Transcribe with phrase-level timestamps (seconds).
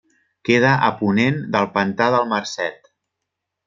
[0.47, 2.95] Queda a ponent del Pantà del Marcet.